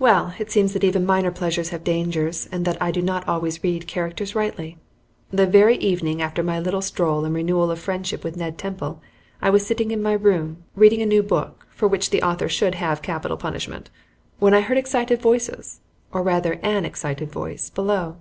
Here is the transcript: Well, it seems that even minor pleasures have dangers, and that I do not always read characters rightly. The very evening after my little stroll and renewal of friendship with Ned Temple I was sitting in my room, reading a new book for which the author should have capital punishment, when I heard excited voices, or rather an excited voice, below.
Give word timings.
Well, 0.00 0.34
it 0.40 0.50
seems 0.50 0.72
that 0.72 0.82
even 0.82 1.06
minor 1.06 1.30
pleasures 1.30 1.68
have 1.68 1.84
dangers, 1.84 2.48
and 2.50 2.64
that 2.64 2.82
I 2.82 2.90
do 2.90 3.00
not 3.00 3.28
always 3.28 3.62
read 3.62 3.86
characters 3.86 4.34
rightly. 4.34 4.76
The 5.30 5.46
very 5.46 5.76
evening 5.76 6.20
after 6.20 6.42
my 6.42 6.58
little 6.58 6.82
stroll 6.82 7.24
and 7.24 7.32
renewal 7.32 7.70
of 7.70 7.78
friendship 7.78 8.24
with 8.24 8.36
Ned 8.36 8.58
Temple 8.58 9.00
I 9.40 9.50
was 9.50 9.64
sitting 9.64 9.92
in 9.92 10.02
my 10.02 10.14
room, 10.14 10.64
reading 10.74 11.00
a 11.00 11.06
new 11.06 11.22
book 11.22 11.64
for 11.70 11.86
which 11.86 12.10
the 12.10 12.22
author 12.24 12.48
should 12.48 12.74
have 12.74 13.02
capital 13.02 13.36
punishment, 13.36 13.88
when 14.40 14.52
I 14.52 14.62
heard 14.62 14.78
excited 14.78 15.22
voices, 15.22 15.78
or 16.10 16.24
rather 16.24 16.58
an 16.64 16.84
excited 16.84 17.30
voice, 17.30 17.70
below. 17.70 18.16